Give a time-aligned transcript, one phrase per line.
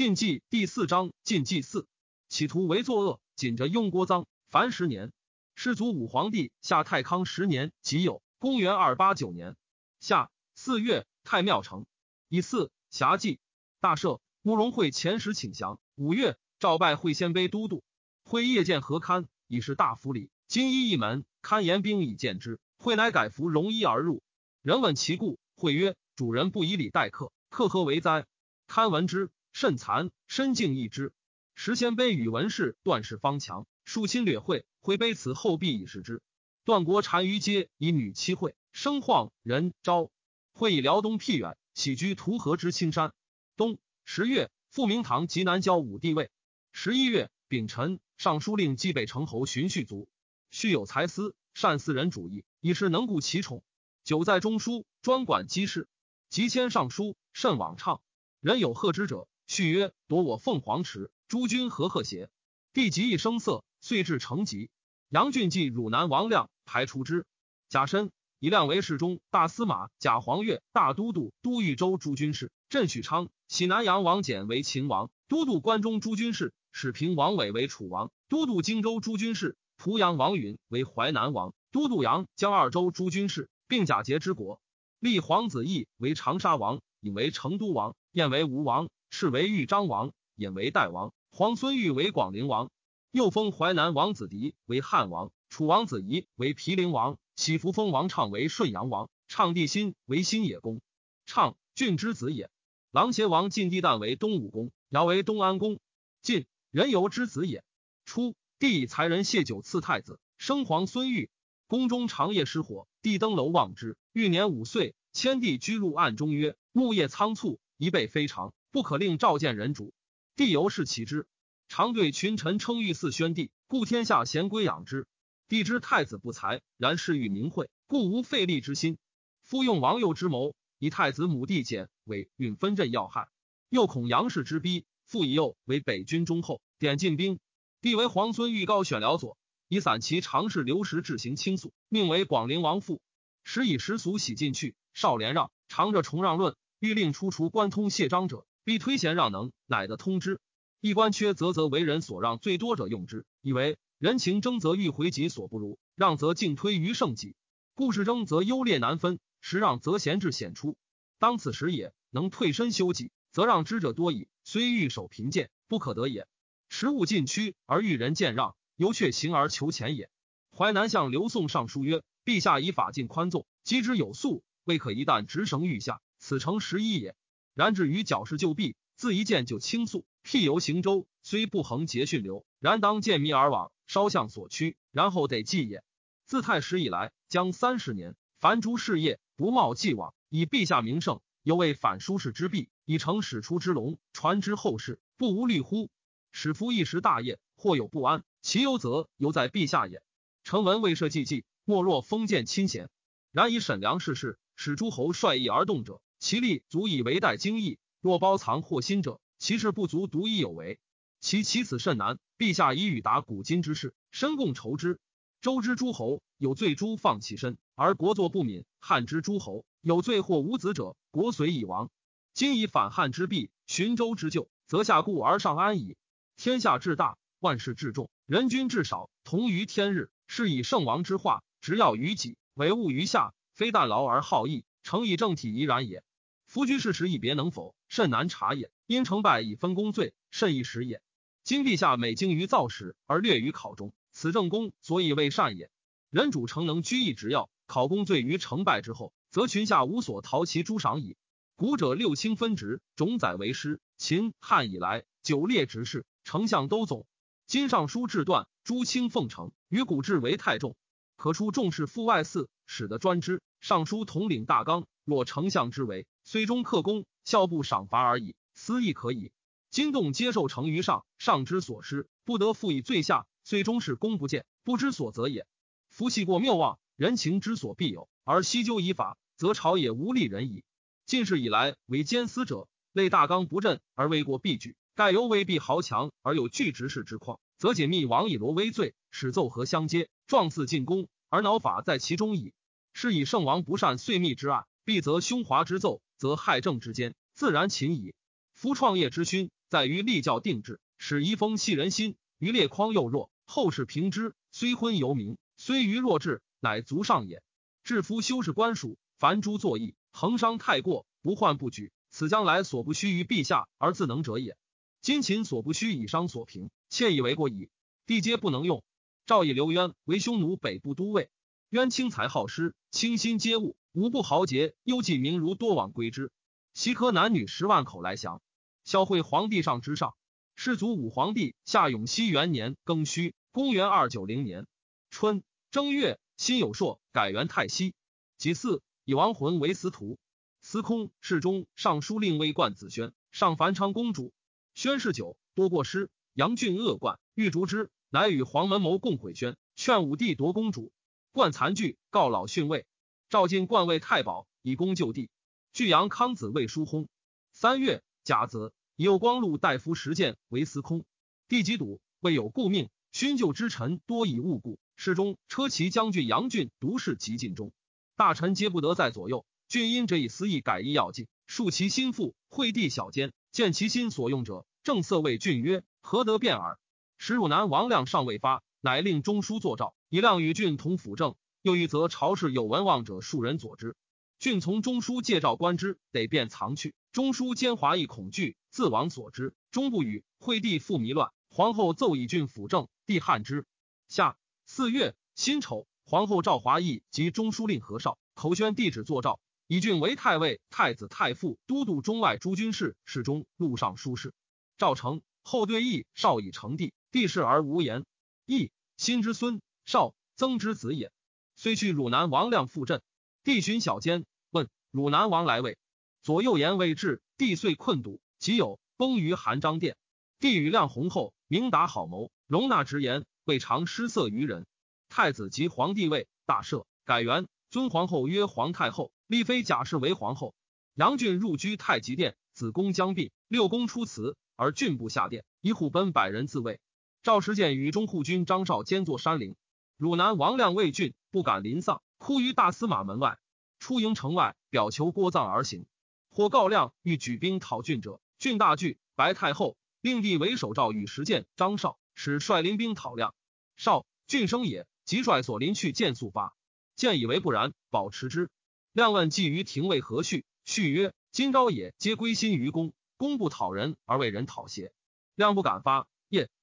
[0.00, 1.86] 禁忌第四章禁忌四，
[2.30, 5.12] 企图为作恶，紧着雍国臧，凡十年。
[5.54, 9.58] 世祖武皇帝下太康十年己酉，公元二八九年
[10.00, 11.84] 夏四月，太庙成。
[12.30, 13.40] 以四辖稷
[13.78, 14.20] 大赦。
[14.40, 15.78] 慕容会前时请降。
[15.96, 17.82] 五月，诏拜会鲜卑都督。
[18.24, 20.30] 会夜见何堪，已是大夫礼。
[20.48, 22.58] 金衣一门，堪言兵以见之。
[22.78, 24.22] 会乃改服戎衣而入。
[24.62, 28.24] 人问其故，会曰：“主人不以礼待客，客何为哉？”
[28.66, 29.28] 堪闻之。
[29.52, 31.12] 甚残，身敬一之。
[31.54, 36.22] 时鲜卑与文氏段氏方强，数侵略会，会卑此后必以视之。
[36.64, 40.10] 段国单于皆以女妻会，生晃人昭。
[40.52, 43.12] 会以辽东僻远，起居图河之青山。
[43.56, 46.30] 冬十月，复明堂及南郊武帝位。
[46.72, 50.08] 十一月丙辰，尚书令冀北城侯荀续卒。
[50.50, 53.62] 续有才思，善思人主义，以是能顾其宠。
[54.04, 55.88] 久在中书，专管机事，
[56.28, 58.02] 及迁尚书，甚往畅。
[58.40, 59.28] 人有贺之者。
[59.50, 62.30] 续曰：“夺我凤凰池，诸君何贺邪？”
[62.72, 64.70] 帝极一声色，遂至成疾。
[65.08, 67.26] 杨俊继汝南王亮排除之。
[67.68, 69.88] 贾深以亮为侍中、大司马。
[69.98, 72.52] 贾黄钺大都督、都豫州诸军事。
[72.68, 76.54] 镇许昌，喜南阳王翦为秦王，都督关中诸军事。
[76.70, 79.56] 始平王伟为楚王，都督荆州诸军事。
[79.76, 84.62] 濮阳王允为淮南王，都督阳江二州诸军事，并假节之国。
[85.00, 88.88] 立皇子义为长沙王，引为成都王，燕为吴王。
[89.10, 92.70] 是为豫章王，引为代王；皇孙玉为广陵王，
[93.10, 100.80] 又封淮南王子迪为汉王，楚王子仪为毗陵王，喜福封王畅为顺阳王，畅帝辛为新野公，
[101.26, 102.50] 畅郡之子也。
[102.92, 105.80] 琅邪王晋帝旦为东武公，尧为东安公，
[106.22, 107.64] 晋人游之子也。
[108.04, 111.30] 初，帝以才人谢酒赐太子，生皇孙玉。
[111.66, 119.92] 宫中长夜失火，帝登楼望之，玉年五岁，迁帝居入暗中曰：“木叶仓促，一辈非常。”不可令召见人主，
[120.36, 121.26] 帝由是其之。
[121.68, 125.06] 常对群臣称御嗣宣帝，故天下贤归养之。
[125.48, 128.98] 帝知太子不才，然事欲明讳，故无废立之心。
[129.42, 133.28] 夫用王右之谋，以太子母弟简为运分镇要害，
[133.68, 137.40] 又恐杨氏之逼，复以右为北军中后，点进兵。
[137.80, 139.36] 帝为皇孙欲高选辽左，
[139.66, 143.00] 以散其常侍刘石志行倾诉，命为广陵王父。
[143.42, 148.46] 时以时俗喜进去，少连让，常着重让论，欲令出除关通谢章者。
[148.64, 150.40] 必推贤让能，乃得通之。
[150.80, 157.34] 一官缺则则为人所让最多者用之，以为人情争则欲回己所不如，让则尽推于胜己。
[157.74, 160.76] 故事争则优劣难分，时让则贤至显出。
[161.18, 164.28] 当此时也，能退身修己，则让之者多矣。
[164.42, 166.26] 虽欲守贫贱，不可得也。
[166.68, 170.10] 时务尽趋而欲人见让，犹却行而求钱也。
[170.56, 177.14] 淮南相刘宋上书曰：“陛下以法尽宽纵，积之有素，未可一旦直绳欲下，此诚十一也。”
[177.60, 180.06] 然至于矫饰旧弊，自一见就倾诉。
[180.22, 185.84] 辟游行舟，虽不横节训流，然当见迷而往，稍向所趋，然后得继也。
[186.24, 195.90] 自太史以来，将三十年，凡诸事业不冒既往，以陛下名盛，犹为反舒适之弊，以成史出之龙，传之后世，不无虑乎？
[196.32, 200.02] 使夫一时大业，或有不安，其忧则犹在陛下也。
[200.44, 202.88] 臣闻未设祭祭，莫若封建亲贤。
[203.32, 206.00] 然以沈良世事，使诸侯率意而动者。
[206.20, 210.78] 其力足以为待精义，若包藏祸心者，其事不足独一有为。
[211.18, 212.18] 其其此甚难。
[212.36, 215.00] 陛下以与达古今之事，深共筹之。
[215.40, 221.90] 周之诸侯有罪诛放其身，而国作不敏；汉之诸侯有罪或无子者，国随已亡。
[222.34, 225.96] 今以反汉之弊，寻周之旧，则下固而上安矣。
[226.36, 230.10] 天下至大，万事至重，人君至少，同于天日。
[230.26, 236.04] 是以圣王之化，执要于己，为物于下，非但劳而好义，诚以正体宜然也。
[236.50, 238.72] 夫居士时一别能否，甚难察也。
[238.88, 241.00] 因成败以分功罪，甚易时也。
[241.44, 245.70] 今陛下每精于造史，而略于考中，此正功，所以为善也。
[246.10, 251.16] 人主诚能居易执要，考功罪于成败之后，则群下无所逃其诸赏矣。
[251.54, 253.78] 古者六卿分职，种宰为师。
[253.96, 257.06] 秦汉以来，九列执事，丞相都总。
[257.46, 260.74] 今尚书制断，诸卿奉承，与古制为太重，
[261.14, 263.42] 可出重视父外嗣，使得专之。
[263.60, 266.06] 尚书统领大纲，若丞相之为。
[266.22, 269.32] 虽中克功，孝不赏罚而已，私亦可以。
[269.70, 273.26] 今动接受成于上，上之所失，不得复以罪下。
[273.42, 275.48] 虽终是功不见，不知所责也。
[275.88, 280.62] 夫系过谬妄，人情之所必有，而悉究以法，则朝野无利人矣。
[281.06, 292.52] 近世以来，为奸私者，类大纲不振而为过必举，盖犹未必豪强而有拒执事之况，则解密王以罗威罪，使奏和相接，状似进攻，而恼法在其中矣。
[293.00, 296.02] 是以圣王不善遂密之案，必则凶华之奏。
[296.18, 298.12] 则害政之间，自然勤矣。
[298.52, 302.16] 夫创业之勋，在于立教定制，使遗风系人心。
[302.36, 307.42] 于列匡又弱，后世评之，虽昏犹明，虽愚弱智，乃足上也。
[307.84, 311.92] 至夫修士官属，凡诸作义，恒伤太过，不患不举。
[312.10, 314.58] 此将来所不须于陛下而自能者也。
[315.00, 317.70] 今秦所不须以伤所平，窃以为过矣。
[318.04, 318.84] 帝皆不能用。
[319.24, 321.30] 赵以刘渊为匈奴北部都尉，
[321.70, 326.32] 渊清才好施，清心皆物，无不豪杰，忧计名儒多往归之。
[326.74, 328.42] 西科男女十万口来降。
[328.82, 330.16] 孝惠皇帝上之上，
[330.56, 334.66] 世祖武皇帝下永熙元年庚戌，公元二九零年
[335.10, 337.94] 春正月，辛有朔改元太熙。
[338.36, 340.18] 己巳，以亡魂为司徒。
[340.60, 344.32] 司空、侍中、尚书令尉冠子轩，上樊昌公主。
[344.74, 350.90] 宣嗜酒，多过失，杨俊恶贯，欲逐之，乃与黄门谋共毁宣，劝武帝夺公主。
[351.32, 352.86] 冠残惧，告老训位。
[353.28, 355.30] 赵进冠位太保，以功就地。
[355.72, 357.06] 巨阳康子魏叔薨。
[357.52, 361.04] 三月甲子，以右光禄大夫石建为司空。
[361.46, 362.88] 帝即笃，未有故命。
[363.12, 364.80] 勋旧之臣多以误故。
[364.96, 367.72] 侍中、车骑将军杨俊独事极尽中，
[368.16, 369.46] 大臣皆不得在左右。
[369.68, 376.78] 俊因者以私意改易要进，恕其心腹，惠帝小奸，见其心所用者，正色谓俊曰：“何得变耳？”
[377.18, 381.34] 时汝南王亮尚未发，乃令中书作诏，以亮与郡同辅政。
[381.62, 383.94] 又欲则朝事有文望者数人佐之。
[384.38, 386.94] 郡从中书借诏观之，得便藏去。
[387.12, 390.24] 中书兼华亦恐惧，自往所之，终不语。
[390.38, 393.66] 惠帝复迷乱，皇后奏以郡辅政，帝汉之。
[394.08, 399.38] 下四月辛丑，皇后赵华义及中书令何绍口宣帝旨作诏。
[399.66, 404.32] 以郡为太尉、太子太傅、都督中外诸军事、侍中、录尚书事。
[404.78, 408.06] 赵成后对义少以成帝，帝事而无言。
[408.50, 411.12] 义新之孙，少曾之子也。
[411.54, 413.00] 虽去汝南王亮复镇，
[413.44, 415.78] 帝寻小监问汝南王来位，
[416.20, 419.96] 左右言未至，帝遂困堵，即有崩于韩章殿。
[420.40, 424.66] 帝与亮弘后明达好谋，容纳直言，未尝失色于人。
[425.08, 427.46] 太子即皇帝位，大赦，改元。
[427.70, 430.56] 尊皇后曰皇太后，立妃贾氏为皇后。
[430.94, 436.80] 杨俊入居太极殿，子宫将毕，六宫出祠，而郡部下殿，一虎奔百人自卫。
[437.22, 439.54] 赵时见与中护军张绍兼作山陵，
[439.98, 443.38] 汝南王亮畏郡，不敢临丧，哭于大司马门外。
[443.78, 445.84] 出营城外，表求郭葬而行。
[446.30, 448.98] 或告亮欲举兵讨郡者，郡大惧。
[449.16, 453.34] 白太后令帝为首诏与时见张绍，使率临兵讨亮。
[453.76, 456.56] 绍郡生也，即率所临去见速发。
[456.96, 458.48] 见以为不然，保持之。
[458.92, 464.94] 亮问计于廷尉何绪，绪曰：“今朝也，皆归心于公，公不讨人而为人讨邪？”
[465.36, 466.06] 亮不敢发。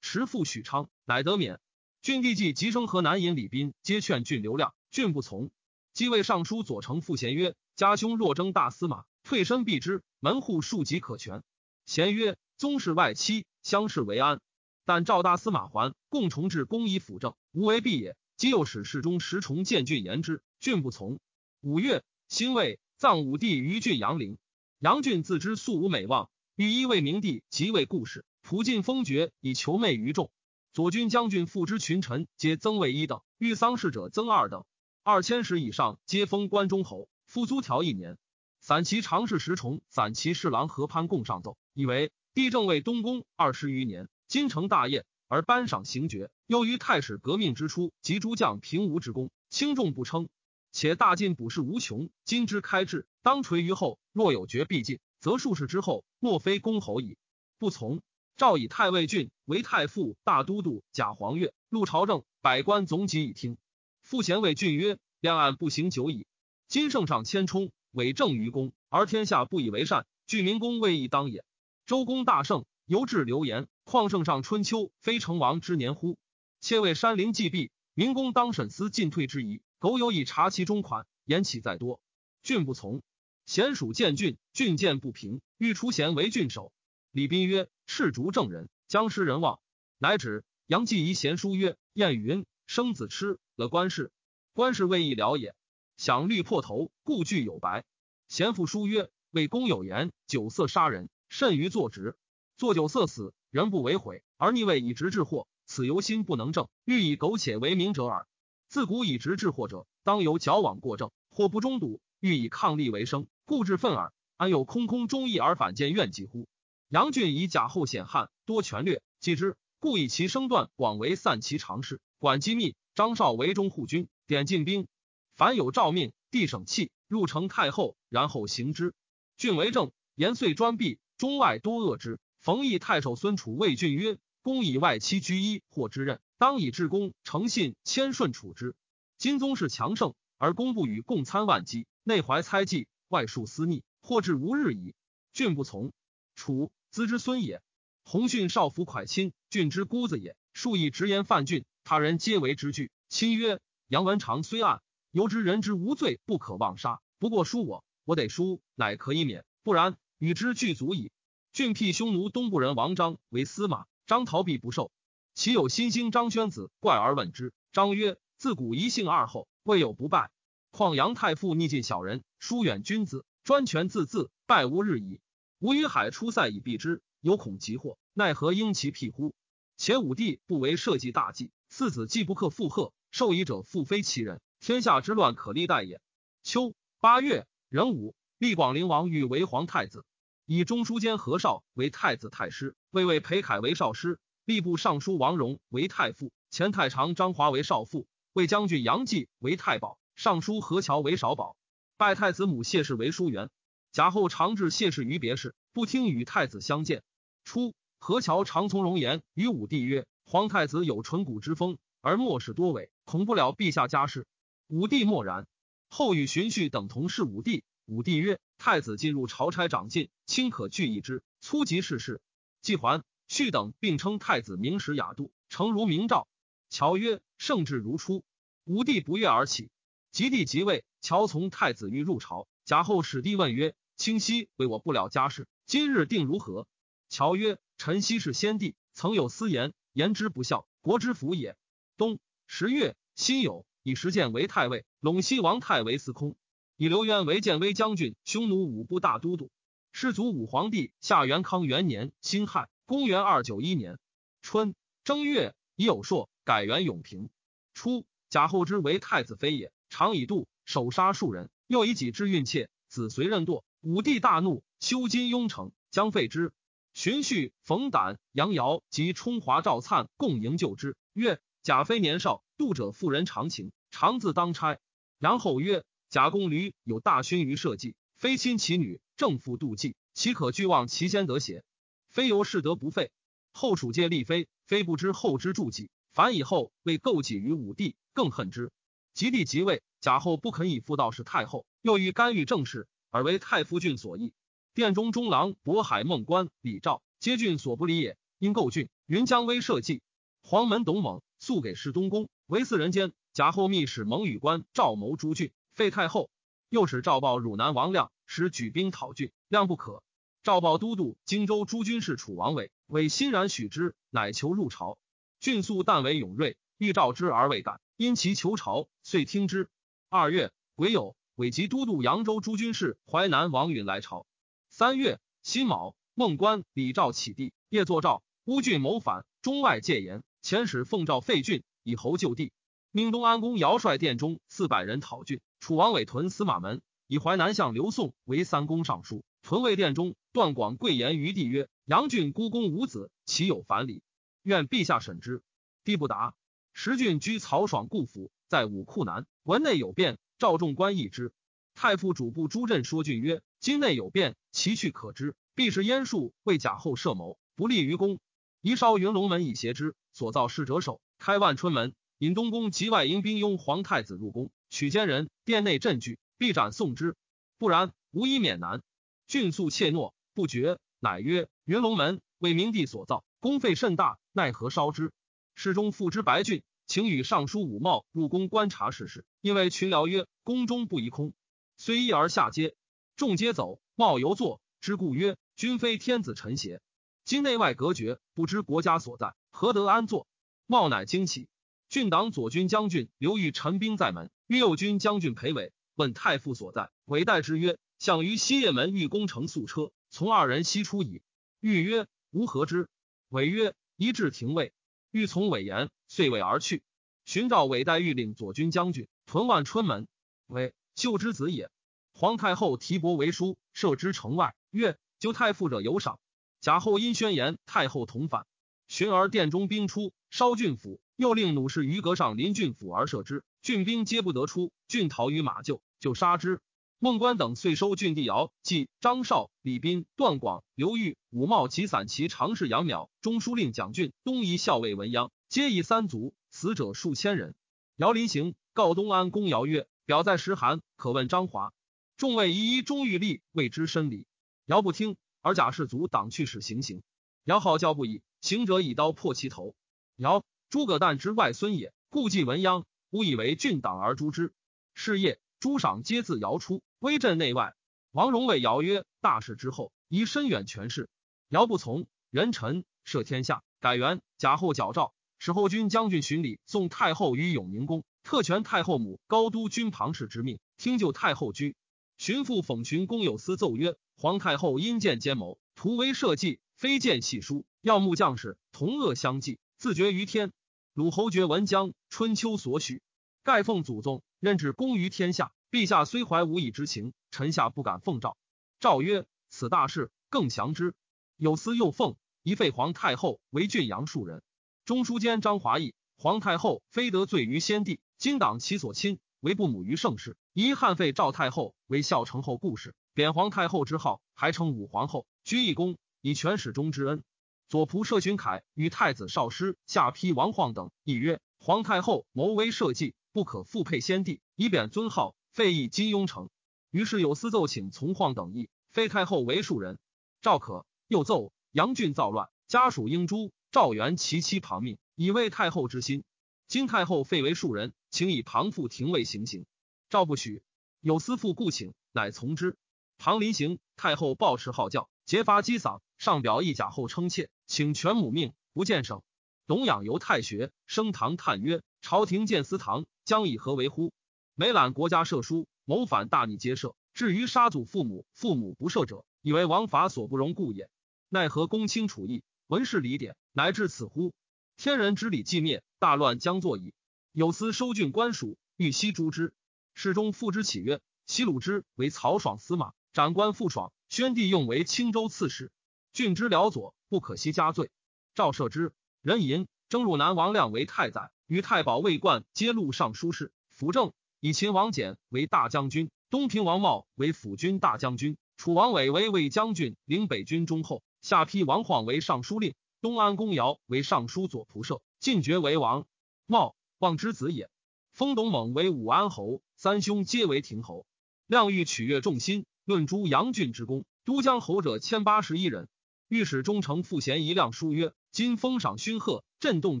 [0.04, 1.58] 夜持父许昌，乃得免。
[2.02, 5.50] 郡帝既急生河南尹李斌，皆劝郡留亮，郡不从。
[5.94, 11.42] 即位尚书左丞傅贤曰：“家兄若征大司马，退身避之，门户庶几可全。”
[11.86, 14.42] 贤曰：“宗室外戚，相视为安。
[14.84, 21.18] 但赵大司马还，共重治公以辅政，无为必也。”即又使侍中石崇见郡言之，郡不从。
[21.62, 24.36] 五月，辛未，葬武帝于郡阳陵。
[24.80, 30.30] 杨俊自知素无美望，欲依为明帝，即位故事，普尽封爵，以求媚于众。
[30.74, 34.66] 左军将军副之群臣，皆增位一等；遇丧事者增二等。
[35.02, 38.18] 二千石以上，皆封关中侯，复租条一年。
[38.60, 45.06] 散骑常侍石崇、散骑侍郎何潘共上奏，以为帝正为东宫二十余年，今成大业。
[45.26, 50.28] 而颁赏行爵，又于太史革命之初，及诸将平吴之功，轻重不称。
[50.70, 53.98] 且大晋卜事无穷，今之开治，当垂于后。
[54.12, 57.16] 若有爵必尽，则数世之后，莫非公侯矣。
[57.58, 58.02] 不从。
[58.36, 63.58] 诏以太尉郡为太傅、大都督、假黄钺，入朝政，百官总集以听。
[64.02, 66.26] 傅贤谓郡曰：“亮案不行久矣。
[66.66, 71.44] 今圣上谦冲，伪正于公，而天下不以为善，据民公未易当也。
[71.86, 76.18] 周公大圣，犹至流言。”况圣上春秋，非成王之年乎？
[76.60, 79.60] 妾为山陵既毕，民公当审思进退之宜。
[79.78, 82.00] 苟有以察其中款，言岂再多？
[82.42, 83.00] 郡不从。
[83.46, 86.72] 贤属见郡，郡见不平，欲出贤为郡守。
[87.14, 89.60] 李斌曰：“赤足正人，将失人望。”
[89.98, 94.10] 乃指杨继仪贤书曰：“谚语云：生子吃了官事，
[94.52, 95.54] 官事未易了也。
[95.96, 97.84] 想虑破头，故具有白。”
[98.26, 102.16] 贤父书曰：“为公有言，酒色杀人，甚于坐直。
[102.56, 108.26] 坐酒色死。”人不为悔，而逆位以直治祸，此由心不能正，欲以苟且为名者耳。
[108.66, 114.12] 自古以直治祸者，当由矫枉过正，或不中笃，欲以抗力为生，故致愤耳。
[114.36, 116.48] 安有空空忠义而反见怨疾乎？
[116.88, 122.74] 杨俊以假后显汉，多权略，继之，故以其身段广为散骑常侍，管机密。
[122.94, 124.86] 张绍为中护军，点进兵，
[125.34, 128.94] 凡有诏命，帝省气，入城太后，然后行之。
[129.36, 132.20] 郡为政，言遂专闭，中外多恶之。
[132.38, 138.76] 冯异太守孙楚魏郡曰：“公以外戚居一或之任，当以至公诚信谦顺处之。
[139.18, 144.94] 今宗室强盛，而公不与共参万机，内怀猜忌，外树私逆，或至无日矣。
[145.32, 145.92] 郡不从。
[146.34, 147.62] 楚资之孙也。
[148.04, 150.36] 洪训少府蒯亲，郡之姑子也。
[150.52, 152.90] 数以直言犯郡，他人皆为之惧。
[153.08, 157.00] 亲曰：杨文长虽暗，犹知人之无罪，不可妄杀。
[157.18, 159.44] 不过输我，我得输，乃可以免。
[159.62, 161.10] 不然，与之俱足矣。
[161.52, 164.92] 郡辟匈奴东部人王章为司马，张逃避不受。
[165.34, 167.52] 其有新兴张宣子，怪而问之。
[167.72, 170.30] 张曰：自古一姓二后，未有不败。
[170.70, 175.20] 况杨太傅逆近小人，疏远君子，专权自恣，败无日矣。
[175.64, 179.32] 吾与海出塞以避之，有恐急祸，奈何应其辟乎？
[179.78, 186.02] 且武帝不为社稷大计，四子既不克附贺，受遗者复非其人，天下之乱可历代也。
[186.42, 190.04] 秋八月壬午，立广陵王欲为皇太子。
[190.44, 201.56] 以中书监何绍为太子太师，魏魏裴凯为少师，吏部尚书王荣为太傅，前太常张华为少傅，魏将军杨继为太保，尚书何乔为少保。
[201.96, 203.48] 拜太子母谢氏为书员。
[203.94, 207.04] 贾后常至谢氏于别室，不听与太子相见。
[207.44, 214.26] 初，何乔常从容言与武帝曰：“皇太子有淳古之风，而末世多伪，恐不了陛下家事。”
[214.66, 215.46] 武帝默然。
[215.90, 217.62] 后与荀婿等同事武帝。
[217.86, 221.22] 武帝曰：“太子进入朝差长进，卿可惧一之。
[221.40, 222.20] 粗及世事。”
[222.62, 226.26] 季桓、绪等并称太子名实雅度，诚如明诏。
[226.68, 228.24] 乔曰：“圣至如初。”
[228.66, 229.70] 武帝不悦而起。
[230.10, 232.48] 及帝即位，乔从太子欲入朝。
[232.64, 236.66] 贾后使帝问曰：“清晰为我不了家事，今日定如何？”
[237.08, 241.56] 乔曰：“臣昔是先帝，曾有私言，言之不孝，国之福也。”
[241.96, 246.36] 冬十月，辛酉，以石建为太尉，陇西王太为司空。
[246.76, 249.50] 以刘渊为建威将军、匈奴五部大都督。
[249.92, 254.00] 世祖武皇帝下元康元年辛亥，公元二九一年
[254.42, 254.74] 春
[255.04, 257.30] 正月，以有朔改元永平。
[257.74, 263.62] 初，贾后之为太子妃也，常以度手杀数人，又以己之孕妾，子随任堕。
[263.84, 266.54] 武帝大怒，修金雍城，将废之。
[266.94, 274.78] 荀婿、冯胆、杨尧及冲华、赵粲共营救之，曰：“贾妃年少，度者妇人常情，常自当差。”
[275.20, 275.84] 然后曰。
[276.08, 281.64] 贾公驴有大勋于社稷，非亲其女，正负妒忌，岂可俱忘其先得邪？
[282.08, 283.10] 非由是德不废。
[283.52, 288.70] 后蜀皆立妃，非不知后之助己，凡以后为构己于武帝，更恨之。
[289.12, 294.32] 及帝即位，贾后不肯以妇道士太后，又欲干预政事，而为太夫郡所役。
[294.74, 298.18] 殿中中郎渤海孟关李昭皆郡所不理也。
[298.40, 300.02] 因构郡，云将威社稷。
[300.42, 303.12] 黄门董猛素给侍东宫，为四人间。
[303.32, 305.52] 贾后密使蒙语官赵谋诸郡。
[305.74, 306.28] 废太后，
[306.68, 310.02] 又使赵豹汝南王亮使举兵讨郡，亮不可。
[310.42, 314.98] 赵豹都督荆州诸军事楚王伟，伟欣然许之，乃求入朝。
[315.38, 319.68] 郡素但为勇锐，欲召之而未敢，因其求朝，遂听之。
[320.08, 324.24] 二月，癸酉，伪及都督扬州诸军事淮南王允来朝。
[324.68, 330.22] 三月辛卯，孟关李赵起地，夜作诏，乌郡谋反，中外戒严。
[330.42, 332.52] 遣使奉诏废郡，以侯就地。
[332.92, 335.40] 命东安公姚率殿中四百人讨郡。
[335.58, 339.24] 楚王伟屯司马门，以淮南相刘宋为三公尚书。
[339.42, 344.02] 屯卫殿中，段广贵言于帝曰：“杨郡孤公无子，岂有反礼？
[344.42, 345.42] 愿陛下审之。”
[345.82, 346.34] 帝不答。
[346.72, 349.26] 时郡居曹爽故府，在武库南。
[349.44, 351.32] 文内有变，赵仲官议之。
[351.74, 355.34] 太傅主簿朱振说郡曰：“今内有变，其去可知。
[355.54, 358.18] 必是燕术为假后设谋，不利于公。
[358.60, 359.94] 宜烧云龙门以挟之。
[360.12, 367.16] 所造事者首，开万春门，引东宫及外迎兵拥皇太子入宫。”取奸人，殿内震惧，必斩送之。
[367.58, 368.82] 不然，无以免难。
[369.26, 375.12] 郡素怯懦，不决，乃曰：“云龙门为明帝所造，功费甚大，奈何烧之？”
[375.54, 379.24] 侍中复之白郡，请与尚书武茂入宫观察事事。
[379.40, 381.32] 因为群僚曰：“宫中不宜空。”
[381.76, 382.74] 虽一而下阶，
[383.16, 383.80] 众皆走。
[383.94, 386.80] 茂犹坐之故曰：“君非天子臣邪？
[387.24, 390.26] 今内外隔绝，不知国家所在，何得安坐？”
[390.66, 391.48] 茂乃惊起。
[391.88, 394.30] 郡党左军将军刘裕陈兵在门。
[394.46, 401.22] 御右军将军裴伟问太傅所在，伟代之曰：“相于西掖门御攻城宿车，从二人西出矣。”
[401.60, 402.88] 欲曰：“吾何之？”
[403.30, 404.72] 伟曰：“一至廷尉。”
[405.14, 406.82] 欲从伟言，遂位而去。
[407.24, 410.08] 寻召伟代御领左军将军屯万春门，
[410.48, 411.70] 为秀之子也。
[412.14, 416.18] 皇太后提帛为书，射之城外，曰：“救太傅者有赏。”
[416.60, 418.44] 贾后因宣言，太后同反。
[418.88, 423.44] 寻而殿中兵出，烧郡府，又令弩士于阁上临郡府而射之。
[423.62, 426.60] 郡兵皆不得出，郡逃于马厩，就杀之。
[427.04, 437.54] 孟关等遂收郡地姚，即张绍、李斌、段广、刘裕、武茂及散骑常侍杨邈、中书令蒋俊、东夷校尉文鸯，皆以三族，死者数千人。
[437.96, 441.74] 姚临行告东安公姚曰：“表在石函，可问张华。”
[442.16, 444.26] 众谓一一中欲立，谓之深礼。
[444.64, 447.02] 尧不听，而假士卒党去使行刑。
[447.44, 449.74] 尧号教不已，行者以刀破其头。
[450.16, 454.54] 尧诸葛诞之外孙也，故忌文鸯，吾以为郡党而诛之。
[454.94, 457.74] 是夜，诸赏皆自姚出，威震内外。
[458.12, 461.10] 王戎谓尧曰：“大事之后，宜深远权势。”
[461.50, 462.06] 尧不从。
[462.30, 464.22] 人臣赦天下，改元。
[464.38, 471.76] 贾后矫诏，使后军将军巡礼送太后于永宁宫，特权太后母高都军旁氏之命，听就太后居。
[472.16, 480.52] 巡父讽群公有司奏曰：“皇太后因见奸谋，图为社稷，非见细书，要慕将士同恶相济，自绝于天。
[480.94, 483.02] 鲁侯爵文姜，春秋所许，
[483.42, 485.52] 盖奉祖宗，任之功于天下。
[485.74, 488.36] 陛下虽怀无以之情，臣下不敢奉诏。
[488.78, 490.94] 诏曰：此大事，更详之。
[491.36, 492.14] 有司又奉
[492.44, 494.44] 宜废皇太后为郡阳庶人。
[494.84, 507.24] 中书监张华义，皇太后非得罪于先帝，今党其所亲。”为不母于盛世，一汉废赵太后为孝成后故事，贬皇太后之号，还称武皇后，居一公，以全始终之恩。
[507.68, 516.50] 左仆射荀凯与太子少师下邳王晃等议曰：皇太后谋为社稷，不可复配先帝，以贬尊号，废邑金庸城。
[516.90, 520.00] 于是有司奏请从晃等议，废太后为庶人。
[520.42, 523.52] 赵可又奏杨俊造乱，家属应诛。
[523.70, 526.24] 赵元其妻旁命，以慰太后之心。
[526.66, 527.92] 今太后废为庶人。
[528.10, 529.64] 请以庞父廷尉行刑，
[530.08, 530.62] 赵不许。
[531.00, 532.76] 有司父故请，乃从之。
[533.16, 539.22] 庞临行，太后暴持号教，结发击嗓，上表一假后称妾，请全母命，不见省。
[539.68, 544.12] 董养由太学，升堂叹曰：“朝廷建司堂，将以何为乎？
[544.56, 546.94] 每揽国家赦书，谋反大逆皆赦。
[547.12, 550.88] 至于杀祖父母，父母不赦者，以为王法所不容故也。
[551.28, 554.32] 奈何公卿处义，文士礼典，乃至此乎？
[554.76, 556.94] 天人之礼既灭，大乱将作矣。”
[557.32, 559.52] 有司收郡官属，欲悉诛之。
[559.92, 565.72] 侍中复之起曰：“西鲁之为曹爽司马，长官傅爽，宣帝用为青州刺史。
[566.12, 567.90] 郡之辽左，不可惜加罪。”
[568.36, 568.92] 赵赦之。
[569.20, 573.50] 人寅，征入南王亮为太宰，与太保魏冠皆录尚书事。
[573.72, 574.12] 辅政
[574.44, 581.02] 以秦王翦为大将军，东平王茂为辅军大将军，楚王伟为魏将军，领北军中后。
[581.22, 586.06] 下邳王晃为尚书令，东安公尧为尚书左仆射，进爵为王。
[586.44, 586.76] 茂。
[586.98, 587.70] 望之子也。
[588.12, 591.06] 封董猛为武安侯，三兄皆为亭侯。
[591.46, 594.04] 亮欲取悦众心，论诸杨郡之功。
[594.26, 595.88] 都江侯者千八十一人。
[596.28, 600.00] 御史中丞傅贤一亮书曰：“今封赏勋贺，震动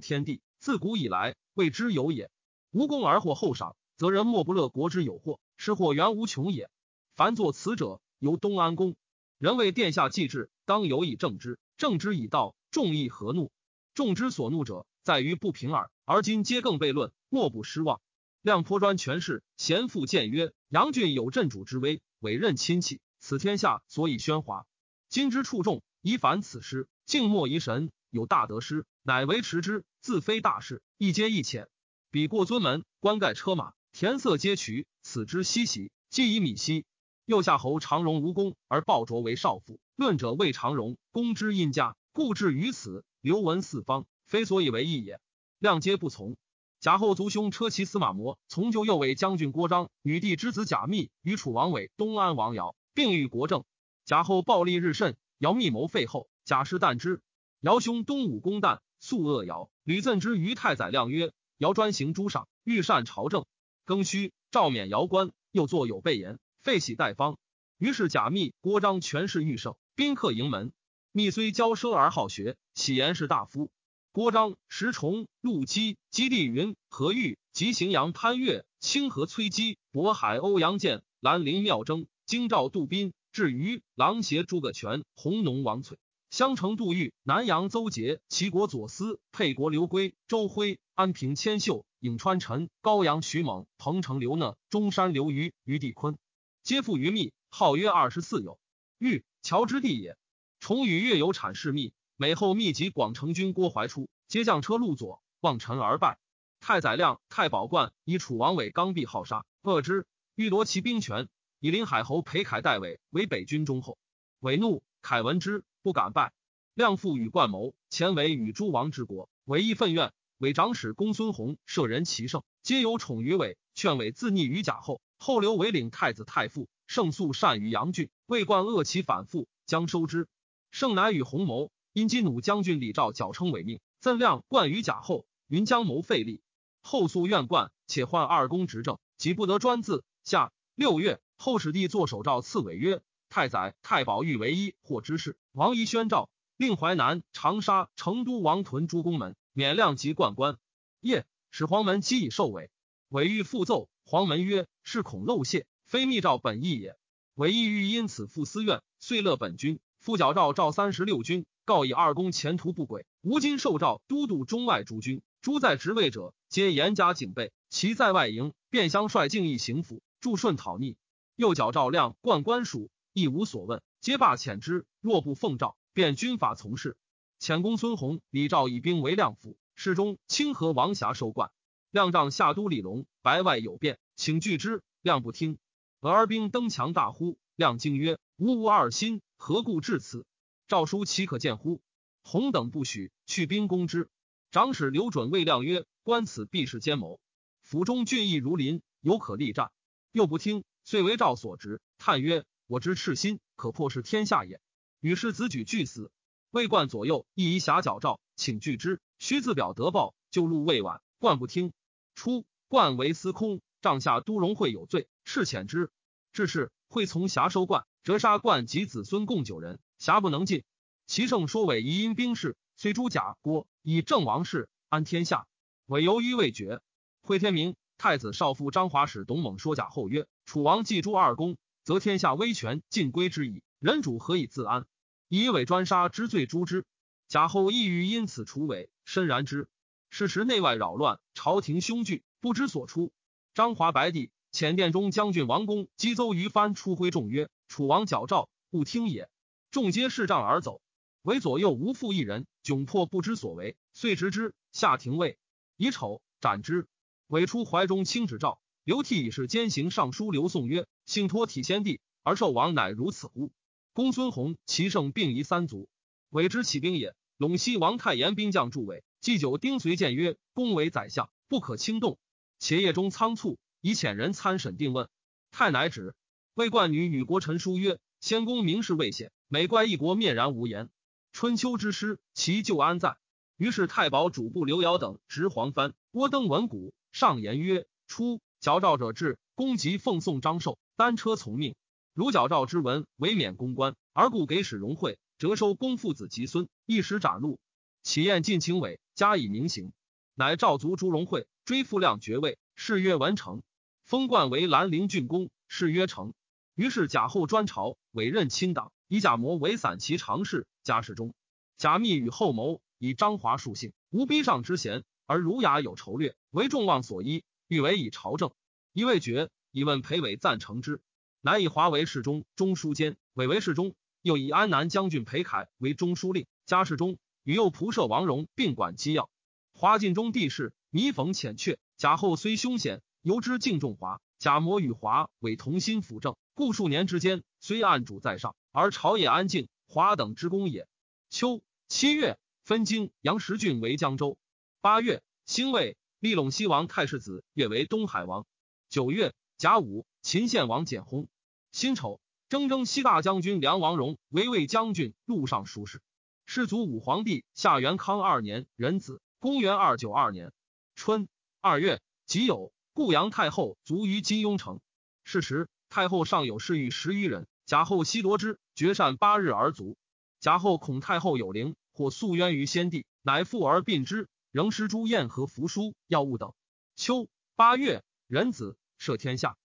[0.00, 2.30] 天地，自古以来未之有也。
[2.72, 6.70] 无功而获厚赏，则人莫不乐国之有祸，是祸源无穷也。
[7.14, 8.96] 凡作此者，由东安公。
[9.38, 11.58] 人为殿下祭制，当有以正之。
[11.76, 13.52] 正之以道，众议何怒？
[13.94, 18.00] 众之所怒者，在于不平耳。”而今皆更悖论，莫不失望。
[18.42, 24.66] 亮颇专权势，贤父谏曰：“杨俊有镇主之威，委任亲戚，此天下所以喧哗。
[25.08, 31.68] 今之处众，宜反此师，静莫疑神，有大得失，乃维持之，自非大事，一皆一浅。
[32.10, 35.92] 比过尊门，冠盖车马，田色皆渠，此之稀奇。
[36.10, 36.84] 既以米稀。
[37.26, 39.78] 右下侯长荣无功，而鲍卓为少妇。
[39.94, 45.20] 论者谓长荣公之殷家，故至于此，流闻四方，非所以为义也。”
[45.60, 46.36] 亮皆不从。
[46.80, 53.62] 贾后族兄车骑司马模从就右卫将军郭彰，女弟之子贾密与楚王伟、东安王尧并与国政。
[54.04, 57.22] 贾后暴力日甚，尧密谋废后，贾氏惮之。
[57.60, 63.46] 尧兄东武公旦素恶尧，吕赠之于太宰亮曰：“尧专行诸上，欲善朝政。
[63.86, 67.38] 庚戌，诏免尧官，又作有备言，废喜代方。
[67.76, 70.72] 于是贾密、郭彰权势愈盛，宾客盈门。
[71.12, 73.70] 密虽骄奢而好学，喜言士大夫。”
[74.10, 85.96] 郭彰、石崇、陆基、基地云、何玉、吉荥阳、潘岳、清河、崔基、渤海、欧阳建、兰陵、妙征、京兆、杜宾、至于郎协、诸葛全、弘农、王璀、
[86.30, 96.18] 襄城、杜预、南阳、邹杰、齐国左思、沛国刘归、周辉、安平、千秀、颍川陈、高阳、徐猛、彭城、刘讷、中山、刘虞、于帝坤，
[96.62, 98.60] 皆附于密，号约二十四友。
[98.98, 100.18] 豫乔之地也。
[100.60, 101.94] 崇与越有产士密。
[102.16, 106.18] 美后密集广成军郭槐出，皆将车路左望尘而败。
[106.60, 111.30] 太宰亮、太保冠以楚王伟刚愎好杀，恶之，欲夺其兵权。
[111.58, 113.96] 以临海侯裴凯代伟为北军中后。
[114.40, 116.34] 伟怒，凯闻之，不敢拜。
[116.74, 120.12] 亮父与冠谋，前为与诸王之国，伟亦愤怨。
[120.38, 125.00] 伟长史公孙弘舍人其胜，皆有宠于伟，劝伟自逆于贾后。
[125.16, 130.26] 后刘伟领太子太傅，胜素善于杨俊，未冠恶其反复，将收之。
[130.72, 136.42] 胜乃与弘谋，因金弩将军李昭矫称伪命，赠亮冠于甲后，云将谋废立。
[136.82, 140.04] 后素怨冠，且患二公执政，即不得专字。
[140.24, 150.58] 下六月，后始帝作手诏赐伪曰：太宰、太保欲为一或之事，王仪宣诏，令淮南、长沙、成都王屯诸公门免亮及冠官。
[151.00, 152.70] 夜，使黄门期以受伪，
[153.08, 156.96] 伪欲复奏，黄门曰：是恐漏泄，非密诏本意也。
[157.36, 159.78] 伪意欲因此赴私怨，遂勒本君。
[160.00, 163.06] 副矫诏诏三十六军，告以二公前途不轨。
[163.22, 167.52] 吴今受诏都督中外诸军，诸在职位者，皆严加警备。
[167.70, 170.96] 其在外营，便相率敬义行府，助顺讨逆。
[171.36, 174.84] 又矫诏亮冠官属，亦无所问，皆罢遣之。
[175.00, 176.96] 若不奉诏，便军法从事。
[177.44, 181.52] 遣公孙弘、李昭以兵为亮府，侍中清河王侠收冠。
[181.90, 184.82] 亮帐下都李隆，白外有变，请拒之。
[185.02, 185.58] 亮不听。
[186.00, 187.36] 俄而兵登墙，大呼。
[187.54, 190.24] 亮惊曰：“吾无二心。”何故至此？
[190.68, 191.82] 诏书岂可见乎？
[192.22, 194.08] 弘等不许，去兵攻之。
[194.50, 197.20] 长史刘准谓亮曰：“观此必是奸谋。
[197.60, 199.70] 府中俊逸如林，犹可力战。”
[200.12, 201.82] 又不听，遂为赵所执。
[201.98, 204.62] 叹曰：“我之赤心，可破是天下也。”
[205.00, 206.10] 与世子举俱死。
[206.54, 209.00] 魏冠左右亦以侠矫诏，请拒之。
[209.18, 211.02] 须自表得报，就入未晚。
[211.18, 211.72] 冠不听。
[212.14, 215.90] 初，冠为司空，帐下都荣会有罪，斥遣之。
[216.32, 217.84] 至是，会从侠收冠。
[218.04, 220.62] 折杀冠及子孙共九人，侠不能尽。
[221.08, 225.48] 其胜说伪疑因兵事，虽诛贾郭，以正王室，安天下。
[225.86, 226.80] 伪由于未决。
[227.22, 233.64] 惠天明太子少傅张华使董猛说贾后曰：“楚王既诛二公，则天下威权尽归之矣。
[233.80, 234.86] 人主何以自安？
[235.28, 236.84] 以伪专杀之罪诛之。
[237.28, 239.68] 贾后意欲因此除伪，深然之。
[240.10, 243.12] 是时内外扰乱，朝廷凶惧，不知所出。
[243.54, 249.28] 张华白帝遣殿中将军王公击邹于藩出挥众曰。”楚王矫诏，不听也。
[249.72, 250.80] 众皆视杖而走，
[251.22, 255.38] 唯左右无复一人，窘迫不知所为，遂执之下廷尉，
[255.76, 256.86] 以丑斩之。
[257.26, 263.50] 韦出怀中清旨诏，刘替以是监行尚书刘宋曰：“幸托体先帝，而受王乃如此乎？”
[263.94, 265.88] 公孙弘齐胜并夷三族，
[266.28, 267.14] 韦之起兵也。
[267.38, 272.18] 陇西王太炎兵将助韦，祭酒丁随谏曰：“公为宰相，不可轻动。”
[272.58, 275.08] 且夜中仓促，以遣人参审定问，
[275.52, 276.16] 太乃止。
[276.54, 280.90] 魏冠女与国臣书曰：“先公明示未显，每冠一国面然无言。
[281.30, 283.16] 春秋之师，其旧安在？”
[283.56, 291.76] 于是太保主簿刘尧等执黄幡，郭登文鼓，上言曰：“初，矫诏者至，公即奉送张寿，单车从命。
[292.14, 297.58] 如矫诏之文，为免公关，而故给使荣惠，折收公父子及孙，一时斩戮。
[298.04, 299.92] 起宴尽清委，加以明刑。
[300.36, 303.64] 乃诏族朱荣惠，追复亮爵位，谥曰文成，
[304.04, 306.34] 封冠为兰陵郡公，谥曰成。”
[306.76, 311.34] 于是贾后专朝，委任亲党，以贾模为散骑常侍，家事中。
[311.78, 318.52] 贾密与后谋，以张华数姓，无逼上之嫌，而儒雅有筹略，为众望所依，欲为以朝政。
[318.92, 321.00] 一未决，以问裴伟赞成之，
[321.46, 323.94] 乃以华为侍中、中书监，委为侍中。
[324.22, 329.28] 又以安南将军裴凯为中书令，家事中，与右仆射王荣并管机要。
[329.74, 331.76] 华晋中地势，弥逢浅阙。
[331.98, 334.22] 贾后虽凶险，犹之敬重华。
[334.38, 336.34] 贾模与华为同心辅政。
[336.54, 339.68] 故数年之间，虽暗主在上，而朝野安静。
[339.86, 340.88] 华等之功也。
[341.28, 344.38] 秋七月，分京杨时郡为江州。
[344.80, 348.46] 八月，兴魏，立陇西王太世子越为东海王。
[348.88, 351.26] 九月，甲午，秦献王简薨。
[351.74, 356.00] 辛丑，征征西大将军梁王荣为魏将军、录尚书事。
[356.46, 360.52] 世祖武皇帝下元康二年壬子，公元二九二年
[360.94, 361.26] 春
[361.60, 364.78] 二月己酉，故阳太后卒于金庸城。
[365.24, 365.68] 是时。
[365.88, 369.96] 太后尚有侍御十余人，贾后悉夺之，绝善八日而卒。
[370.38, 376.52] 贾后恐太后有灵，或诉冤于先帝，乃复而殡之，仍施诸宴和符书、药物等。
[376.94, 379.56] 秋八月，壬子，赦天下。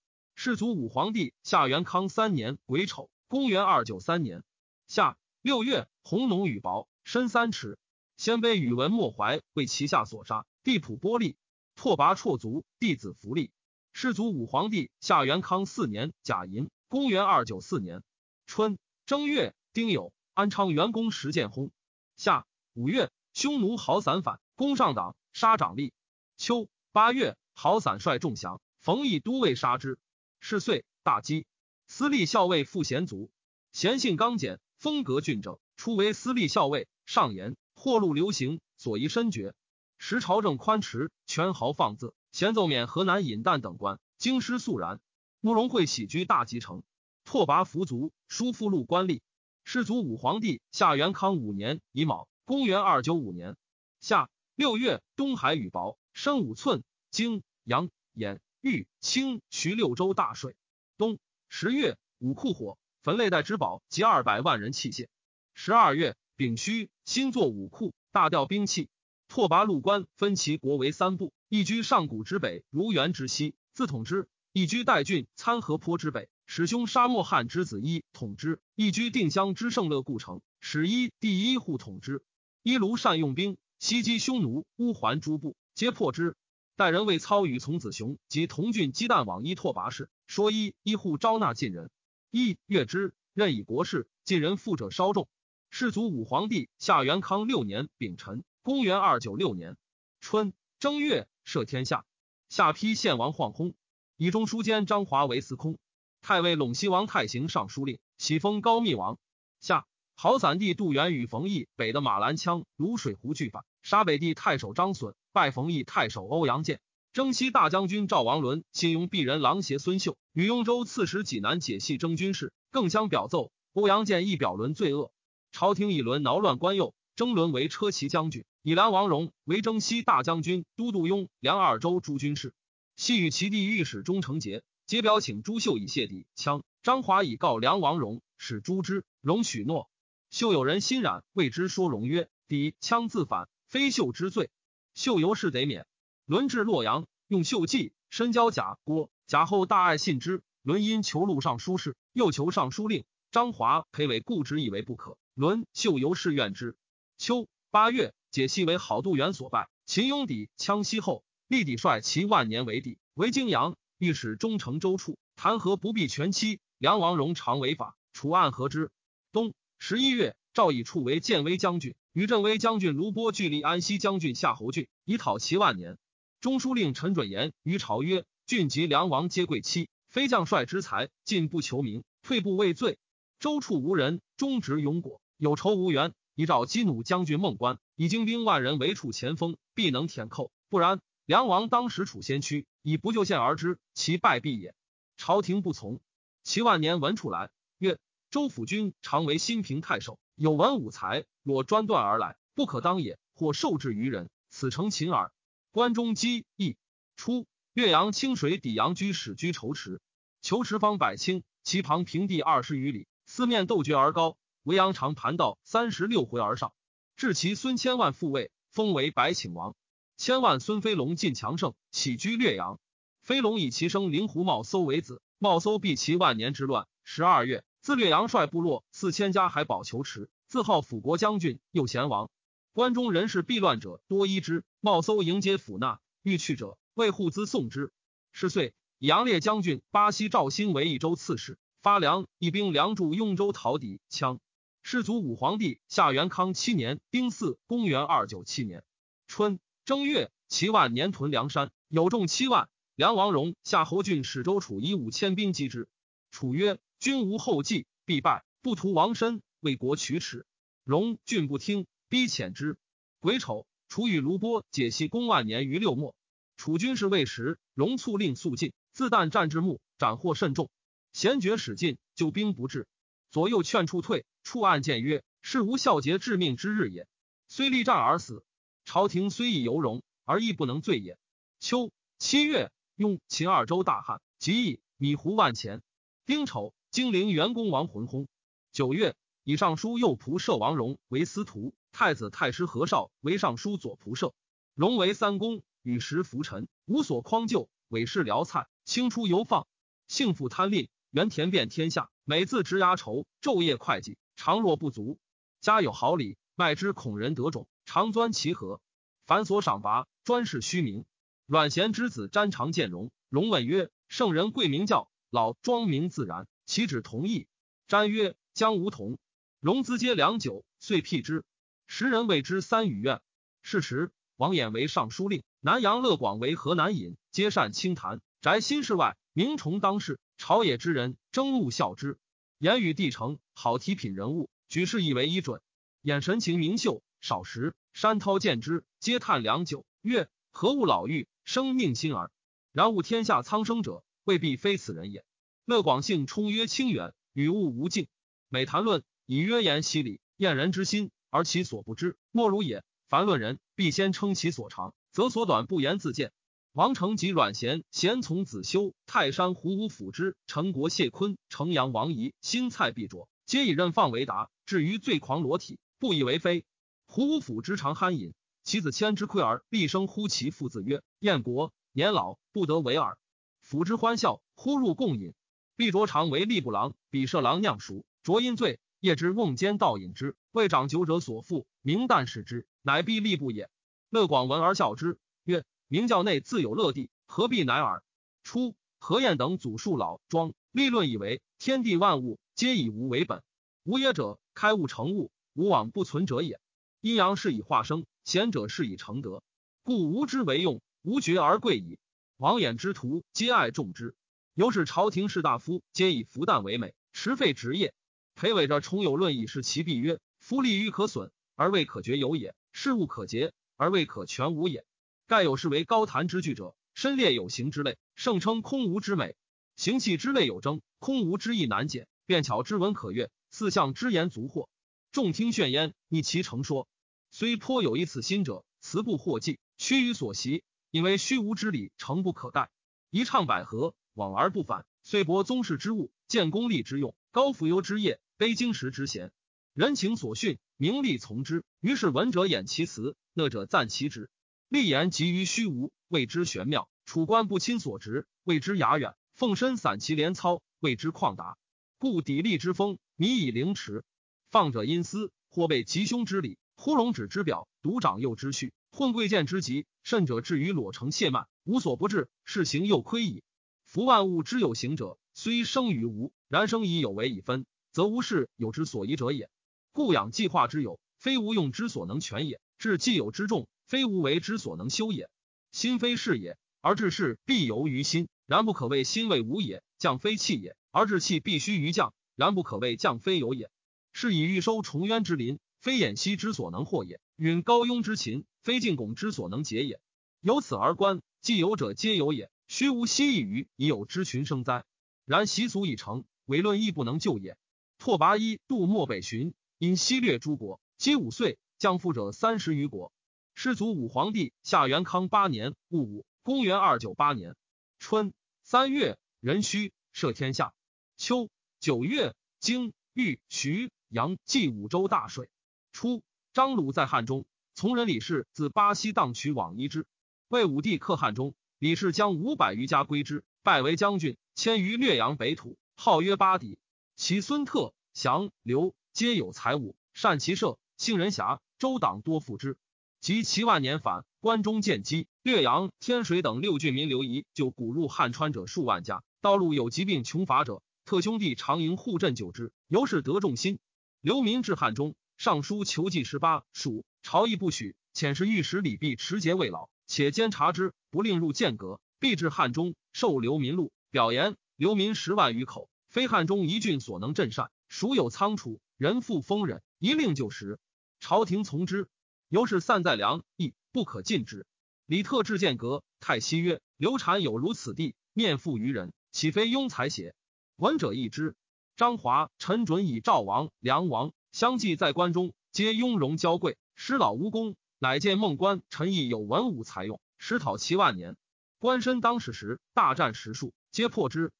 [0.42, 4.46] 世祖武皇帝下元康三年癸丑，公元二九三年
[4.88, 7.78] 夏六月，红浓羽薄，深三尺。
[8.16, 11.36] 鲜卑宇文莫怀为其下所杀，地普波利
[11.76, 13.52] 拓跋绰族弟子福利。
[13.92, 18.02] 世祖武皇帝下元康四年甲寅，公元二九四年
[18.46, 21.70] 春正月丁酉，安昌元公石建薨。
[22.16, 25.92] 夏五月，匈奴豪散反，攻上党，杀长吏。
[26.38, 30.00] 秋八月，豪散率众降，冯异都尉杀之。
[30.40, 31.46] 是岁，大饥。
[31.88, 33.30] 司隶校尉傅贤卒，
[33.72, 36.88] 贤性刚简，风格俊正，初为司隶校尉。
[37.06, 39.54] 上言货路流行，所宜深决。
[39.98, 42.14] 时朝政宽弛，权豪放恣。
[42.32, 45.00] 咸奏免河南尹旦等官，京师肃然。
[45.42, 46.84] 慕容会喜居大吉城。
[47.26, 49.22] 拓跋扶卒，叔父禄官吏。
[49.64, 53.56] 世祖武皇帝夏元康五年乙卯，公元二九五年
[54.00, 56.84] 夏六月，东海雨雹，深五寸。
[57.12, 60.56] 京阳兖豫青徐六州大水。
[60.98, 61.18] 冬
[61.48, 65.08] 十月，武库火，焚类带之宝及二百万人器械。
[65.54, 68.90] 十二月丙戌，新作武库，大调兵器。
[69.30, 82.24] 拓跋禄官分其国为三部：一居上古之北，如原之西，自统之；一居代郡参河坡之北，使兄沙漠汉之子一统之；一居定襄之盛乐故城，使一第一户统之。
[82.64, 86.36] 一卢善用兵，袭击匈奴、乌桓诸部，皆破之。
[86.80, 91.92] 代人为操与从子雄及同郡鸡蛋往依拓跋氏，说一一户招纳晋人，
[92.32, 95.28] 一月之任以国事，晋人富者稍众。
[95.70, 99.76] 世祖武皇帝夏元康六年丙辰，公元二九六年
[100.22, 102.06] 春正月，赦天下。
[102.48, 103.74] 下邳献王晃薨，
[104.16, 105.78] 以中书监张华为司空。
[106.22, 109.20] 太尉陇西王太行尚书令，喜封高密王。
[109.60, 115.16] 下好散地杜元与冯异北的马兰羌泸水湖拒反，杀北地太守张损。
[115.32, 116.80] 拜冯异太守欧阳建，
[117.12, 123.52] 征西大将军赵王伦，信用鄙人郎邪孙秀，与雍州刺史济南解系征军事，更相表奏。
[123.74, 125.12] 欧阳建一表伦罪恶。
[125.52, 132.54] 朝廷以伦挠乱官右，征伦为车骑将军，以梁王荣为征西大将军、都督雍梁二州诸军事。
[132.96, 136.62] 系与其弟御史钟承节，皆表请朱秀以谢敌羌。
[136.84, 139.04] 张华以告梁王荣，使诛之。
[139.20, 139.90] 荣许诺。
[140.30, 144.50] 秀有人心染，谓之说荣曰：“敌羌自反，非秀之罪。”
[144.94, 145.88] 秀由是得免。
[146.26, 149.10] 伦至洛阳，用秀计，深交贾郭。
[149.28, 150.44] 贾后大爱信之。
[150.62, 153.06] 伦因求录尚书事，又求尚书令。
[153.32, 155.18] 张华裴伟固执以为不可。
[155.36, 156.76] 伦秀由是怨之。
[157.18, 159.70] 秋八月，解析为好度元所败。
[159.86, 166.60] 秦雍抵羌西后，立抵率其万年为帝，为泾阳御史中丞周处，弹劾不避全期。
[166.78, 168.92] 梁王荣常违法，楚案何之。
[169.32, 171.96] 冬十一月，赵以处为建威将军。
[172.20, 175.98] 于振威将军卢波据立安西将军夏侯俊，以讨其万年。
[176.42, 183.00] 中书令陈准言于朝曰：“郡及梁王皆贵戚，非将帅之才，进不求名，退不畏罪。
[183.40, 186.12] 周处无人，忠直勇果，有仇无缘。
[186.36, 190.52] 以召激弩将军孟关，以精兵万人围处前锋，必能填寇。
[190.68, 194.76] 不然，梁王当时处先驱，以不救县而之，其败必也。
[195.16, 196.02] 朝廷不从。
[196.44, 197.98] 齐万年闻处来，曰：
[198.30, 203.20] 周府君常为新平太守。”有文武才，若专断而来，不可当也。
[203.36, 205.34] 或受制于人，此诚秦耳。
[205.72, 206.78] 关中饥疫，
[207.18, 210.00] 初，岳阳清水抵阳居始居仇池，
[210.42, 214.38] 求池方百顷，其旁平地二十余里，四面斗绝而高。
[214.64, 216.72] 维阳长盘道三十六回而上，
[217.18, 219.76] 至其孙千万复位，封为白顷王。
[220.16, 222.80] 千万孙飞龙进强盛，起居略阳。
[223.24, 226.88] 飞龙以其生灵狐茂搜为子，茂搜避其万年之乱。
[227.04, 227.66] 十二月。
[227.82, 232.30] 自略阳率部落四千家，海保求池，自号辅国将军，右贤王。
[232.74, 234.66] 关中人士避乱者多依之。
[234.82, 237.94] 冒搜迎接府纳，欲去者为护资送之。
[238.34, 244.40] 是岁，以杨烈将军巴西赵兴为益州刺史，发粮一兵粮驻雍州讨敌羌。
[244.84, 248.84] 世祖武皇帝夏元康七年丁巳，公元二九七年
[249.28, 252.70] 春正月，齐万年屯梁山，有众七万。
[252.96, 255.88] 梁王荣、夏侯俊使周楚以五千兵击之。
[256.30, 256.78] 楚曰。
[257.00, 258.44] 君无后继，必败。
[258.62, 260.46] 不图王身，为国取耻。
[260.84, 262.78] 荣俊不听，逼遣之。
[263.22, 266.14] 癸丑，楚与卢波解析公万年于六末。
[266.58, 270.70] 楚军事未时，荣促令速进，自旦战至暮，斩获甚众。
[271.14, 272.86] 贤爵使进，救兵不至。
[273.32, 277.08] 左右劝处退，处案谏曰：“是无孝节致命之日也。
[277.48, 278.44] 虽力战而死，
[278.84, 281.18] 朝廷虽亦由荣，而亦不能罪也。”
[281.62, 285.82] 秋七月，用秦二州大旱，即以米胡万钱。
[286.26, 286.74] 丁丑。
[286.92, 288.26] 金陵元公王浑薨。
[288.72, 294.34] 九月，以尚书右仆射王荣为司徒，太子太师何绍为尚书左仆射。
[294.74, 299.68] 荣为三公，与时浮沉，无所匡救，委事辽蔡，清出游放，
[300.08, 302.10] 幸复贪吝，原田遍天下。
[302.24, 305.20] 每自执牙愁，昼夜会计，常若不足。
[305.62, 308.82] 家有好礼，卖之恐人得种，常钻其盒。
[309.28, 311.06] 繁所赏罚，专事虚名。
[311.46, 317.48] 阮咸之子詹长见荣，荣问曰：“圣人贵名教，老庄名自然。”岂止同意。
[317.88, 319.18] 詹曰：“将无同。”
[319.60, 321.44] 融资皆良久，遂辟之。
[321.88, 323.22] 时人谓之三语院。
[323.64, 330.20] 是时，王衍为尚书令，南阳乐广为河南尹，皆善清谈，宅新室外，名崇当世。
[330.38, 332.20] 朝野之人争恶笑之。
[332.60, 335.62] 言语帝诚，好提品人物，举事以为一准。
[336.04, 342.30] 眼神情明秀，少时，山涛见之，皆叹良久，曰：“何物老妪，生命心耳？
[342.74, 345.26] 然悟天下苍生者，未必非此人也。”
[345.70, 348.08] 乐广性充曰清远，语物无尽。
[348.48, 352.84] 每谈论，以曰言犀礼，验人之心，而其所不知，莫如也。
[353.08, 356.34] 凡论人，必先称其所长，则所短不言自见。
[356.72, 364.50] 王成及阮咸，咸从子修，泰山胡武辅之，陈国谢坤，城阳王仪，新蔡必卓，皆以任放为达。
[364.66, 366.66] 至于最狂裸体，不以为非。
[367.06, 373.20] 胡武辅之常酣饮，其子谦之亏而厉声呼其父子曰：“燕国年老，不得为耳。”
[373.62, 375.36] 辅之欢笑，呼入共饮。
[375.80, 383.70] 毕卓常为吏部郎、比舍郎酿熟，卓因醉，夜之瓮间倒饮之，为长酒者所负，明旦使之，乃必吏部也。
[384.10, 388.04] 乐广闻而笑之，曰：“明教内自有乐地，何必乃尔？”
[388.44, 393.42] 初，何晏等祖述老庄立论以为天地万物皆以无为本，
[393.86, 396.60] 无也者开物成物，无往不存者也。
[397.00, 399.44] 阴阳是以化生，贤者是以成德，
[399.84, 402.00] 故无之为用，无绝而贵矣。
[402.36, 404.14] 王衍之徒皆爱重之。
[404.60, 407.94] 由是朝廷士大夫皆以服旦为美，持废职业。
[408.36, 414.84] 裴伟着重有论以示其弊曰：夫利欲可损而未可绝有也，事物可竭而未可全无也。
[415.28, 419.36] 盖有是为高谈之句者，身列有形之类，盛称空无之美；
[419.78, 424.68] 形气之类有争，空无之意难解；辩巧之文可悦，四象之言足惑。
[425.14, 426.90] 众听炫焉，逆其成说。
[427.32, 432.70] 虽颇有一此心者，辞不获记，屈于所习，因为虚无之理，诚不可待。
[433.10, 433.96] 一唱百合。
[434.20, 439.32] 往而不返，遂博宗室之物，建功利之用，高浮游之业，卑经时之贤。
[439.74, 441.64] 人情所训，名利从之。
[441.80, 444.30] 于是闻者掩其辞，乐者赞其旨。
[444.68, 451.58] 立言急于虚无，谓之玄妙；处官不亲所职，谓之雅远；奉身散其连操，谓之旷达。
[451.98, 454.04] 故砥砺之风，靡以凌迟。
[454.50, 463.44] 放者因私，或被吉凶之理，忽容止之表，独长幼之序，混贵贱之极，甚者至于裸成谢慢，无所不至，是行又亏矣。
[463.90, 469.50] 夫万物之有形者，虽生于无，然生以有为以分，则无事有之所宜者也。
[469.94, 475.28] 故养计划之有，非无用之所能全也；治既有之众，非无为之所能修也。
[475.72, 483.72] 心非是也，而治事必由于心，然不可谓心为无也；将非气也，而治气必须于将，然不可谓将非有也。
[484.14, 490.00] 是以欲收重渊之林，非偃息之所能获也；允高庸之秦，非进拱之所能解也。
[490.42, 492.52] 由此而观，既有者皆有也。
[492.70, 494.86] 虚无希异于已有之群生哉？
[495.26, 497.58] 然习俗已成，伪论亦不能救也。
[497.98, 503.12] 拓跋一渡漠北巡，因西略诸国，皆五岁，降富者三十余国。
[503.56, 507.56] 师祖武皇帝夏元康八年戊午，公元二九八年
[507.98, 510.72] 春三月壬戌，赦天下。
[511.18, 515.50] 秋九月，京豫徐阳济五州大水。
[515.92, 516.22] 初，
[516.54, 520.06] 张鲁在汉中，从人李氏自巴西荡取往夷之，
[520.50, 521.56] 魏武帝克汉中。
[521.80, 526.78] 李氏将五百余家归之，拜为将军，迁于略阳北土，号曰巴底。
[527.16, 531.62] 其孙特、祥、刘皆有才武，善骑射，性仁侠。
[531.78, 532.78] 周党多附之。
[533.22, 539.24] 及其万年反，关中见机，略阳、天水等六郡民流移，就古入汉川者数万家。
[539.40, 543.80] 道路有疾病穷乏者，特兄弟常营护镇救之，由是得众心。
[544.20, 547.96] 流民至汉中，上书求计十八属，朝议不许。
[548.14, 549.90] 遣使御史李弼持节未老。
[550.08, 553.92] 且监察之，不令入剑阁，必至汉中，受流民禄。
[554.12, 557.72] 表言流民十万余口，非汉中一郡所能镇善。
[557.88, 560.80] 孰有仓储，人复丰忍，一令就食。
[561.20, 562.08] 朝廷从之。
[562.48, 564.66] 由是散在梁邑，不可禁之。
[565.06, 570.34] 李特至剑阁，太息曰：“刘禅有如此地，面负于人，岂非庸才邪？”
[570.78, 571.56] 闻者异之。
[571.96, 577.76] 张华、陈准以赵王、梁王相继在关中，皆雍容娇贵，师老无功。
[578.00, 581.38] 乃见孟关陈毅有文武才用，实讨其万年。
[581.78, 584.52] 官身当世时，大战十数，皆破之。